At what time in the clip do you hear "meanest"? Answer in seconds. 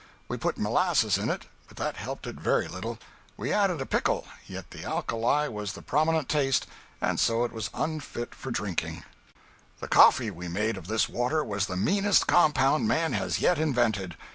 11.77-12.25